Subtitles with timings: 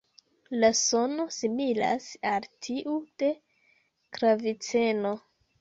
[0.61, 3.29] La sono similas al tiu de
[4.19, 5.17] klaviceno.